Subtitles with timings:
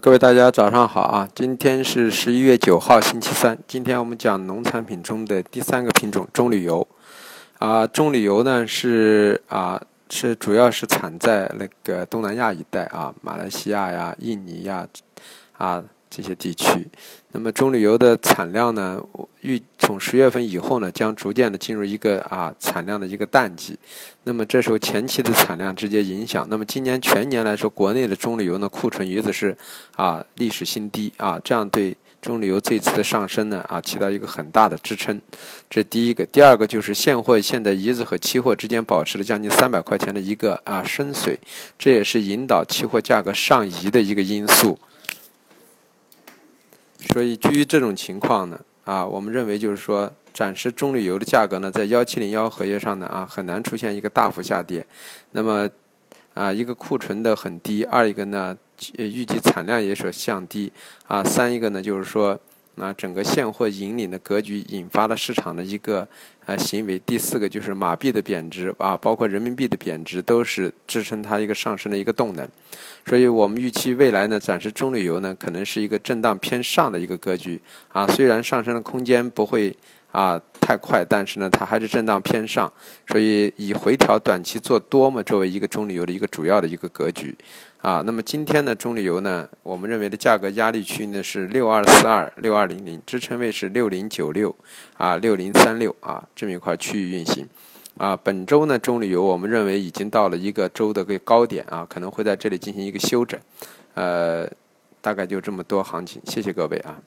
[0.00, 1.28] 各位大家早上好啊！
[1.34, 3.58] 今天是十一月九号，星期三。
[3.66, 6.86] 今天我们讲农产品中的第三个品种棕榈油。
[7.58, 9.80] 啊，棕榈油呢是啊
[10.10, 14.86] 是主要是产在那个东南亚一带啊，马来西亚呀、印尼呀
[15.56, 16.88] 啊这些地区。
[17.32, 19.00] 那么棕榈油的产量呢，
[19.42, 23.78] 预从十月份以后呢，将逐渐的进入一个啊产量的一个淡季。
[24.24, 26.46] 那么这时候前期的产量直接影响。
[26.50, 29.56] 那么今年全年来说，国内的棕榈油呢库存鱼子是
[29.96, 35.20] 啊历史新低啊，这样对棕榈油这次的上升呢啊起到一个很大的支撑。
[35.68, 41.38] 这第一个，第二个就是现货现在鱼子和期货之间保持了将近三百块钱的一个啊深水，
[41.78, 44.78] 这也是引导期货价格上移的一个因素。
[47.12, 54.86] 所以基于这种情况呢，啊，我们认为就是说，暂时棕榈油的价格呢，在幺七零幺合约上呢，啊，很难出现一个大幅下跌。
[55.32, 55.68] 那么，
[56.34, 58.56] 啊，一个库存的很低，二一个呢，
[58.96, 60.72] 预计产量也所降低，
[61.06, 62.38] 啊，三一个呢，就是说。
[62.78, 66.06] 那整个现货引领的格局引发了市场的一个
[66.46, 66.98] 呃行为。
[67.00, 72.48] 第四个就是马币的贬值啊，包括人民币的贬值，都是支撑它一个上升的一个动能。
[73.06, 78.06] 所以我们预期未来呢，暂时中旅游呢可能是一个震荡偏上的一个格局啊。
[78.06, 79.76] 虽然上升的空间不会
[80.10, 82.72] 啊太快，但是呢它还是震荡偏上。
[83.06, 87.36] 所以以回调短期做多嘛，作为一个中旅游的一个主要的一个格局。
[87.80, 94.54] 啊，那么今天呢中旅油呢，我们认为的价格压力区呢是六二四二、六二零零，支撑位是六零九六
[94.96, 97.46] 啊、六零三六啊这么一块区域运行。
[97.96, 103.38] 啊，本周呢中旅油我们认为已经到了一个周的个高点啊，可能会在这里进行一个休整。
[103.94, 104.48] 呃，
[105.00, 106.98] 大概就这么多行情，谢谢各位啊。